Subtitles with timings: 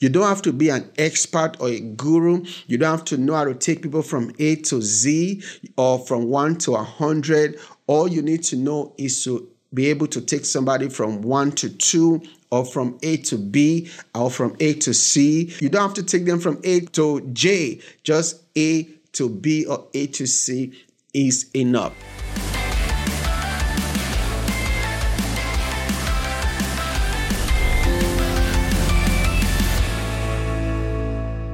[0.00, 2.44] You don't have to be an expert or a guru.
[2.66, 5.42] You don't have to know how to take people from A to Z
[5.76, 7.58] or from one to a hundred.
[7.86, 11.68] All you need to know is to be able to take somebody from one to
[11.68, 15.52] two or from A to B or from A to C.
[15.60, 19.86] You don't have to take them from A to J, just A to B or
[19.94, 20.72] A to C
[21.12, 21.94] is enough.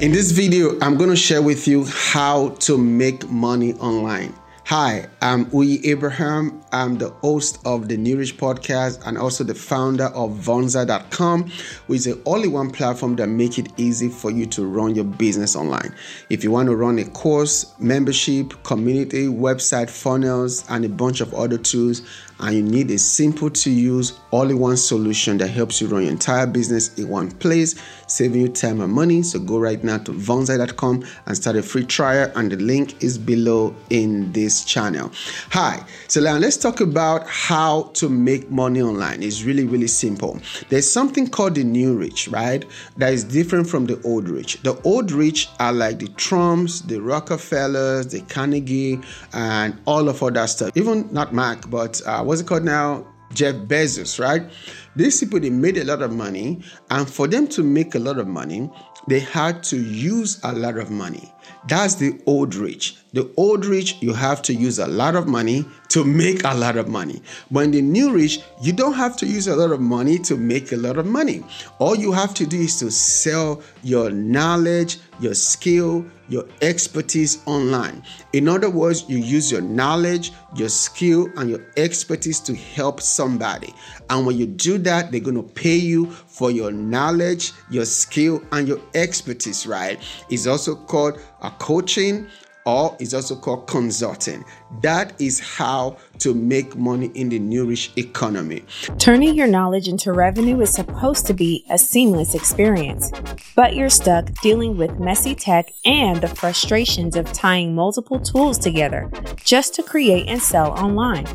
[0.00, 4.32] In this video, I'm going to share with you how to make money online.
[4.66, 6.62] Hi, I'm Uyi Abraham.
[6.70, 11.50] I'm the host of the New podcast and also the founder of Vonza.com,
[11.88, 15.04] which is the only one platform that make it easy for you to run your
[15.04, 15.92] business online.
[16.30, 21.34] If you want to run a course, membership, community, website, funnels, and a bunch of
[21.34, 22.02] other tools,
[22.38, 26.46] and you need a simple to use all-in-one solution that helps you run your entire
[26.46, 27.74] business in one place,
[28.06, 29.22] saving you time and money.
[29.22, 33.16] So go right now to Vonza.com and start a free trial, and the link is
[33.18, 35.10] below in this channel.
[35.50, 39.22] Hi, so now let's talk about how to make money online.
[39.22, 40.38] It's really, really simple.
[40.68, 42.64] There's something called the new rich, right?
[42.96, 44.62] That is different from the old rich.
[44.62, 49.00] The old rich are like the Trumps, the Rockefellers, the Carnegie,
[49.32, 50.72] and all of all that stuff.
[50.74, 53.06] Even not Mac, but uh, what's it called now?
[53.38, 54.50] Jeff Bezos, right?
[54.96, 58.18] These people they made a lot of money, and for them to make a lot
[58.18, 58.68] of money,
[59.06, 61.32] they had to use a lot of money.
[61.68, 62.96] That's the old rich.
[63.14, 66.76] The old rich, you have to use a lot of money to make a lot
[66.76, 67.22] of money.
[67.50, 70.36] But in the new rich, you don't have to use a lot of money to
[70.36, 71.42] make a lot of money.
[71.78, 78.02] All you have to do is to sell your knowledge, your skill, your expertise online.
[78.34, 83.72] In other words, you use your knowledge, your skill, and your expertise to help somebody.
[84.10, 88.42] And when you do that, they're going to pay you for your knowledge, your skill,
[88.52, 89.98] and your expertise, right?
[90.28, 92.28] It's also called a coaching
[92.68, 94.44] or it's also called consulting.
[94.82, 98.62] That is how to make money in the new rich economy.
[98.98, 103.10] Turning your knowledge into revenue is supposed to be a seamless experience,
[103.56, 109.10] but you're stuck dealing with messy tech and the frustrations of tying multiple tools together
[109.36, 111.26] just to create and sell online.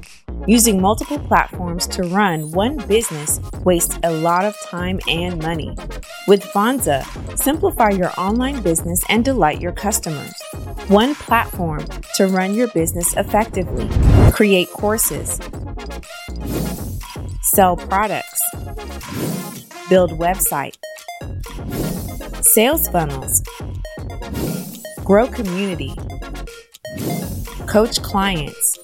[0.46, 5.76] Using multiple platforms to run one business wastes a lot of time and money.
[6.28, 7.04] With Vonza,
[7.38, 10.34] simplify your online business and delight your customers.
[10.88, 11.86] One platform
[12.16, 13.90] to run your business effectively.
[14.32, 15.40] Create courses,
[17.42, 18.42] sell products,
[19.90, 20.76] build website,
[22.42, 23.42] sales funnels,
[25.06, 25.94] grow community,
[27.68, 28.78] coach clients,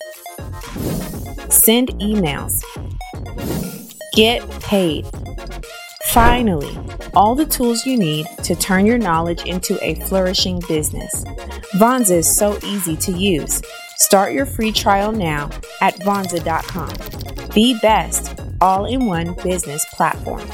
[1.49, 2.63] send emails,
[4.13, 5.05] get paid.
[6.05, 6.77] Finally,
[7.13, 11.23] all the tools you need to turn your knowledge into a flourishing business.
[11.73, 13.61] Vonza is so easy to use.
[13.97, 15.49] Start your free trial now
[15.81, 17.49] at Vonza.com.
[17.53, 20.47] Be best all in one business platform.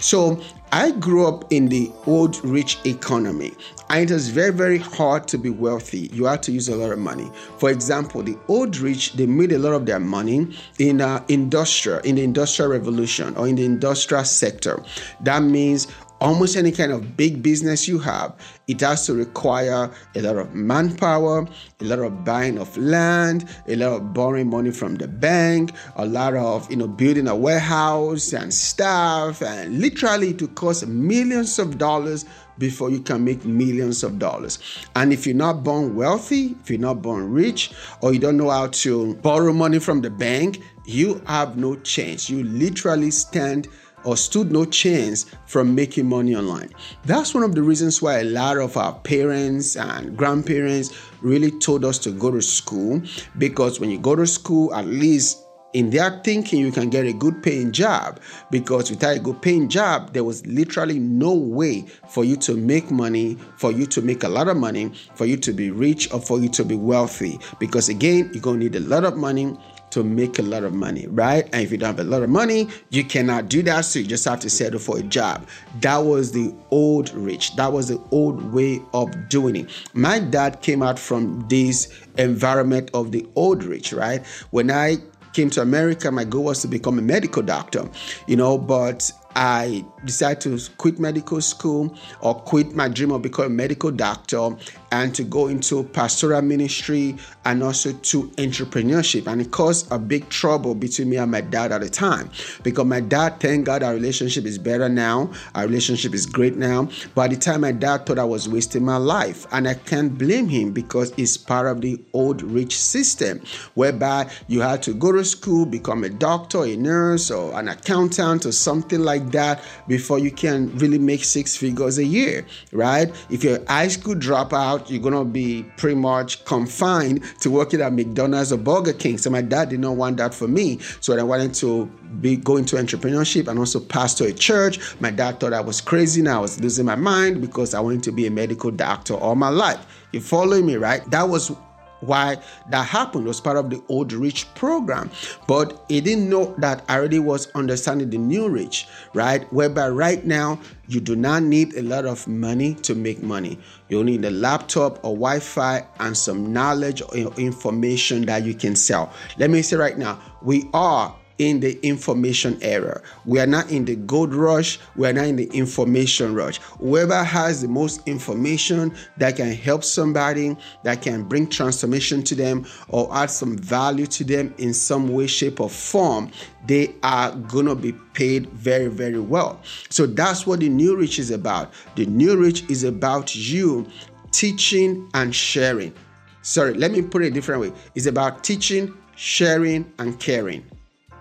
[0.00, 3.52] So, I grew up in the old rich economy,
[3.88, 6.08] and it was very, very hard to be wealthy.
[6.12, 7.30] You had to use a lot of money.
[7.58, 10.46] For example, the old rich they made a lot of their money
[10.78, 14.80] in uh, industrial, in the industrial revolution, or in the industrial sector.
[15.22, 15.88] That means
[16.20, 18.34] almost any kind of big business you have,
[18.68, 21.46] it has to require a lot of manpower,
[21.80, 26.06] a lot of buying of land, a lot of borrowing money from the bank, a
[26.06, 31.78] lot of you know building a warehouse and staff, and literally to cost millions of
[31.78, 32.24] dollars
[32.58, 34.58] before you can make millions of dollars.
[34.94, 38.50] And if you're not born wealthy, if you're not born rich, or you don't know
[38.50, 42.28] how to borrow money from the bank, you have no chance.
[42.28, 43.68] You literally stand
[44.04, 46.70] or stood no chance from making money online.
[47.04, 50.90] That's one of the reasons why a lot of our parents and grandparents
[51.22, 53.02] really told us to go to school
[53.38, 57.12] because when you go to school, at least in their thinking you can get a
[57.12, 58.18] good paying job
[58.50, 62.90] because without a good paying job there was literally no way for you to make
[62.90, 66.20] money for you to make a lot of money for you to be rich or
[66.20, 69.56] for you to be wealthy because again you're going to need a lot of money
[69.90, 71.44] to make a lot of money, right?
[71.52, 73.84] And if you don't have a lot of money, you cannot do that.
[73.84, 75.46] So you just have to settle for a job.
[75.80, 77.56] That was the old rich.
[77.56, 79.70] That was the old way of doing it.
[79.94, 84.24] My dad came out from this environment of the old rich, right?
[84.50, 84.98] When I
[85.32, 87.88] came to America, my goal was to become a medical doctor,
[88.26, 93.52] you know, but I decided to quit medical school or quit my dream of becoming
[93.52, 94.56] a medical doctor
[94.92, 99.26] and to go into pastoral ministry and also to entrepreneurship.
[99.26, 102.30] And it caused a big trouble between me and my dad at the time
[102.62, 105.32] because my dad, thank God, our relationship is better now.
[105.54, 106.88] Our relationship is great now.
[107.14, 109.46] But at the time, my dad thought I was wasting my life.
[109.52, 113.40] And I can't blame him because it's part of the old rich system
[113.74, 118.46] whereby you had to go to school, become a doctor, a nurse, or an accountant,
[118.46, 123.12] or something like that before you can really make six figures a year, right?
[123.30, 127.92] If you're a high school dropout, you're gonna be pretty much confined to working at
[127.92, 129.18] McDonald's or Burger King.
[129.18, 130.78] So my dad did not want that for me.
[131.00, 131.86] So I wanted to
[132.20, 134.80] be go into entrepreneurship and also pastor a church.
[135.00, 138.02] My dad thought I was crazy and I was losing my mind because I wanted
[138.04, 139.86] to be a medical doctor all my life.
[140.12, 141.08] You following me, right?
[141.10, 141.52] That was
[142.00, 142.38] why
[142.70, 143.24] that happened.
[143.24, 145.10] It was part of the old rich program.
[145.46, 149.50] But he didn't know that I already was understanding the new rich, right?
[149.52, 153.58] Whereby right now you do not need a lot of money to make money.
[153.88, 159.12] You need a laptop or Wi-Fi and some knowledge or information that you can sell.
[159.38, 163.00] Let me say right now, we are in the information era.
[163.24, 166.58] We are not in the gold rush, we are not in the information rush.
[166.78, 170.54] Whoever has the most information that can help somebody,
[170.84, 175.26] that can bring transformation to them or add some value to them in some way,
[175.26, 176.30] shape, or form,
[176.66, 179.62] they are gonna be paid very, very well.
[179.88, 181.72] So that's what the new rich is about.
[181.96, 183.86] The new rich is about you
[184.30, 185.94] teaching and sharing.
[186.42, 187.72] Sorry, let me put it a different way.
[187.94, 190.66] It's about teaching, sharing, and caring.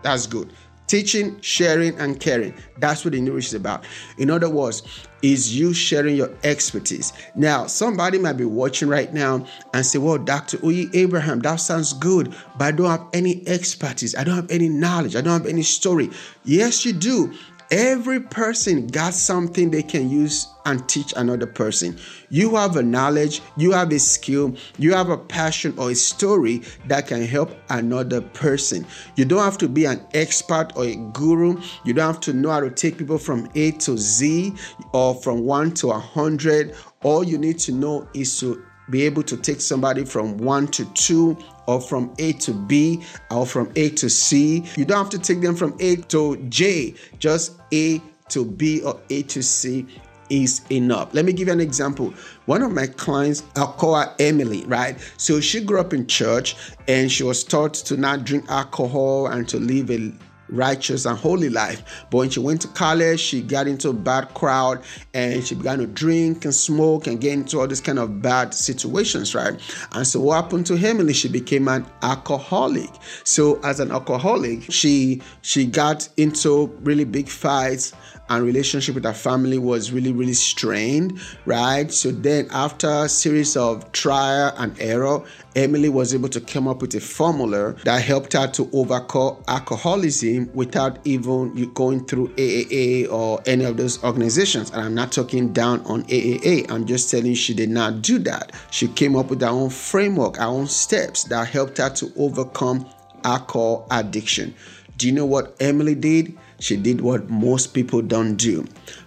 [0.01, 0.53] That's good.
[0.87, 2.55] Teaching, sharing, and caring.
[2.79, 3.85] That's what the new is about.
[4.17, 4.81] In other words,
[5.21, 7.13] is you sharing your expertise.
[7.35, 10.57] Now, somebody might be watching right now and say, Well, Dr.
[10.57, 14.15] Uyi Abraham, that sounds good, but I don't have any expertise.
[14.15, 15.15] I don't have any knowledge.
[15.15, 16.09] I don't have any story.
[16.43, 17.33] Yes, you do.
[17.71, 21.99] Every person got something they can use and teach another person.
[22.29, 26.63] You have a knowledge, you have a skill, you have a passion or a story
[26.87, 28.87] that can help another person.
[29.17, 31.61] You don't have to be an expert or a guru.
[31.85, 34.51] You don't have to know how to take people from A to Z
[34.91, 36.73] or from 1 to a 100.
[37.03, 40.85] All you need to know is to be able to take somebody from 1 to
[40.93, 41.37] 2
[41.69, 42.99] or from A to B
[43.29, 44.63] or from A to C.
[44.75, 48.99] You don't have to take them from A to J, just A to B or
[49.11, 49.85] A to C
[50.31, 51.13] is enough.
[51.13, 52.11] Let me give you an example.
[52.47, 54.97] One of my clients, I'll call her Emily, right?
[55.17, 56.55] So she grew up in church
[56.87, 60.11] and she was taught to not drink alcohol and to live a
[60.49, 62.05] righteous and holy life.
[62.09, 65.79] But when she went to college, she got into a bad crowd and she began
[65.79, 69.59] to drink and smoke and get into all these kind of bad situations, right?
[69.93, 71.13] And so what happened to Emily?
[71.13, 72.89] She became an alcoholic.
[73.23, 77.93] So as an alcoholic, she she got into really big fights
[78.29, 83.57] and relationship with her family was really really strained right so then after a series
[83.57, 85.23] of trial and error
[85.55, 90.49] emily was able to come up with a formula that helped her to overcome alcoholism
[90.53, 94.69] without even going through AA or any of those organizations.
[94.71, 98.19] And i'm not talking down on AA i'm just telling you she did not do
[98.19, 98.51] that.
[98.71, 102.87] She came up with her own framework her own steps that helped her to overcome
[103.23, 104.53] alcohol addiction
[104.99, 108.65] do you know what emily did she did what most people don't do.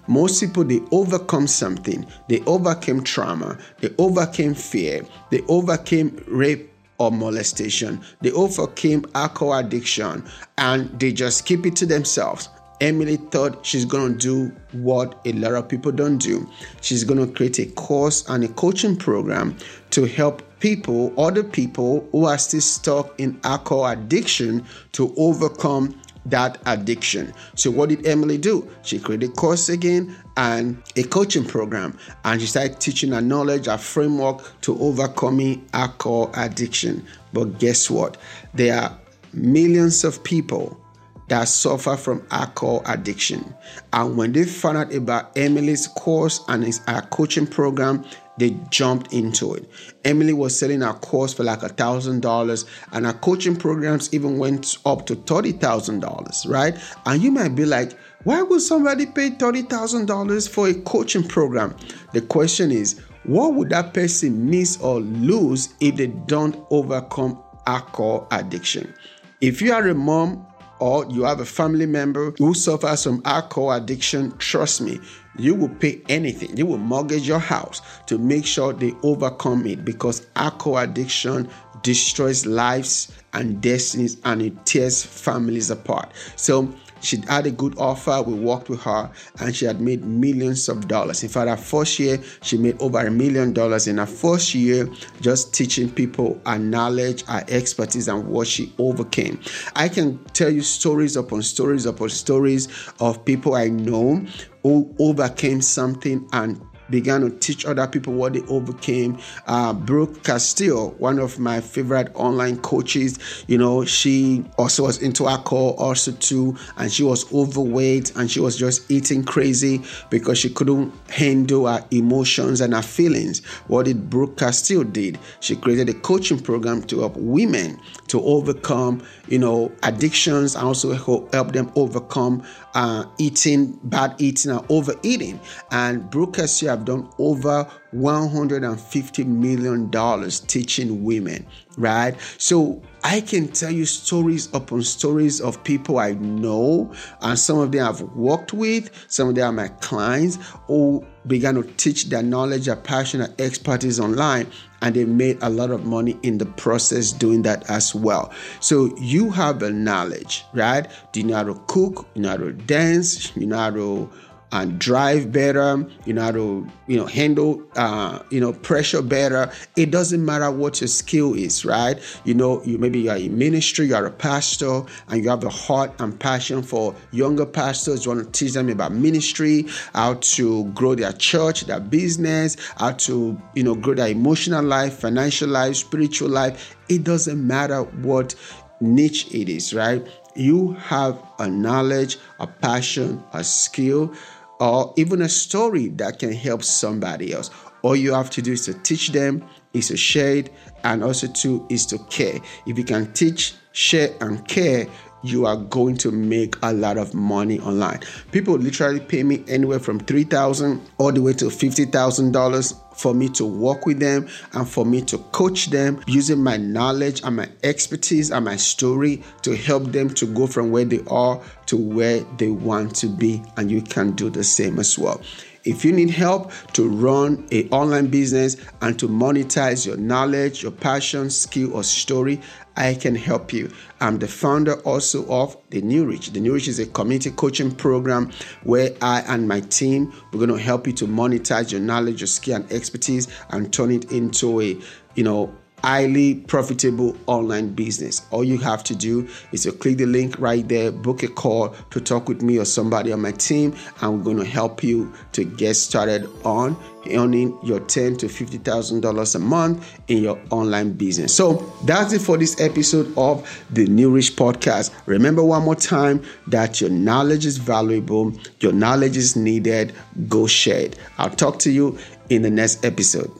[0.09, 2.07] Most people, they overcome something.
[2.29, 3.59] They overcame trauma.
[3.81, 5.05] They overcame fear.
[5.31, 8.01] They overcame rape or molestation.
[8.21, 10.25] They overcame alcohol addiction
[10.59, 12.49] and they just keep it to themselves.
[12.81, 13.85] Emily thought she's
[14.19, 16.49] to do what a lot of people don't do.
[16.81, 19.57] She's to create a course and a coaching program
[19.91, 26.57] to help people, other people who are still stuck in alcohol addiction, to overcome that
[26.67, 27.35] addiction.
[27.57, 28.71] So, what did Emily do?
[28.83, 33.67] She created a course again and a coaching program, and she started teaching her knowledge,
[33.67, 37.05] a framework to overcoming alcohol addiction.
[37.33, 38.17] But guess what?
[38.55, 38.97] There are
[39.33, 40.79] millions of people
[41.27, 43.55] that suffer from alcohol addiction.
[43.93, 48.05] And when they found out about Emily's course and her coaching program,
[48.39, 49.69] they jumped into it.
[50.05, 54.39] Emily was selling her course for like a thousand dollars, and her coaching programs even
[54.39, 56.77] went up to thirty thousand dollars, right?
[57.07, 57.93] And you might be like,
[58.25, 61.77] why would somebody pay thirty thousand dollars for a coaching program?
[62.13, 68.27] The question is, what would that person miss or lose if they don't overcome alcohol
[68.31, 68.93] addiction?
[69.41, 70.47] If you are a mom
[70.81, 74.99] or you have a family member who suffers from alcohol addiction, trust me,
[75.37, 76.57] you will pay anything.
[76.57, 81.49] You will mortgage your house to make sure they overcome it because alcohol addiction
[81.83, 86.13] destroys lives and destinies and it tears families apart.
[86.37, 88.23] So she had a good offer.
[88.23, 91.23] We worked with her and she had made millions of dollars.
[91.23, 94.89] In fact, her first year, she made over a million dollars in her first year
[95.21, 99.41] just teaching people her knowledge, her expertise, and what she overcame.
[99.77, 102.69] I can tell you stories upon stories upon stories
[103.01, 104.25] of people I know
[104.63, 106.61] who overcame something and
[106.93, 109.19] began to teach other people what they overcame.
[109.49, 113.19] Uh, Brooke Castillo, one of my favorite online coaches,
[113.49, 118.39] you know, she also was into alcohol also too, and she was overweight and she
[118.39, 123.45] was just eating crazy because she couldn't handle her emotions and her feelings.
[123.67, 125.19] What did Brooke Castillo did?
[125.41, 130.93] She created a coaching program to help women to overcome, you know, addictions and also
[130.93, 132.43] help them overcome
[132.75, 135.41] uh, eating, bad eating, and overeating.
[135.71, 142.15] And Brooke Castillo have done over 150 million dollars teaching women, right?
[142.39, 147.73] So I can tell you stories upon stories of people I know, and some of
[147.73, 152.23] them I've worked with, some of them are my clients who began to teach their
[152.23, 154.47] knowledge, their passion, their expertise online,
[154.81, 158.33] and they made a lot of money in the process doing that as well.
[158.61, 160.91] So you have the knowledge, right?
[161.13, 162.07] Do you know how to cook?
[162.15, 163.35] You know how to dance?
[163.37, 164.11] You know how to
[164.53, 169.51] and drive better, you know how to you know handle uh, you know pressure better.
[169.77, 171.99] It doesn't matter what your skill is, right?
[172.25, 175.99] You know, you maybe you're in ministry, you're a pastor, and you have a heart
[176.01, 178.05] and passion for younger pastors.
[178.05, 182.93] You want to teach them about ministry, how to grow their church, their business, how
[182.93, 186.77] to you know grow their emotional life, financial life, spiritual life.
[186.91, 188.35] It doesn't matter what
[188.83, 190.07] niche it is, right?
[190.35, 194.15] You have a knowledge, a passion, a skill
[194.63, 197.51] or even a story that can help somebody else.
[197.83, 200.53] All you have to do is to teach them, is to share it,
[200.85, 202.39] and also to is to care.
[202.65, 204.87] If you can teach, share, and care,
[205.23, 208.01] you are going to make a lot of money online.
[208.31, 212.75] People literally pay me anywhere from three thousand all the way to fifty thousand dollars
[212.95, 217.23] for me to work with them and for me to coach them using my knowledge
[217.25, 221.41] and my expertise and my story to help them to go from where they are
[221.67, 223.43] to where they want to be.
[223.57, 225.21] And you can do the same as well.
[225.65, 230.73] If you need help to run an online business and to monetize your knowledge, your
[230.73, 232.41] passion, skill, or story,
[232.77, 233.71] I can help you.
[234.01, 236.33] I'm the founder also of The New Rich.
[236.33, 238.33] The New Rich is a community coaching program
[238.65, 242.29] where I and my team we're going to help you to monetize your knowledge, your
[242.29, 244.79] skill, and expertise and turn it into a
[245.15, 248.23] you know highly profitable online business.
[248.31, 251.75] All you have to do is to click the link right there, book a call
[251.91, 255.13] to talk with me or somebody on my team, and we're going to help you
[255.33, 256.77] to get started on
[257.11, 261.35] earning your ten to fifty thousand dollars a month in your online business.
[261.35, 264.93] So that's it for this episode of the New Rich Podcast.
[265.07, 269.93] Remember one more time that your knowledge is valuable, your knowledge is needed.
[270.29, 270.99] Go share it.
[271.19, 271.99] I'll talk to you
[272.29, 273.31] in the next episode.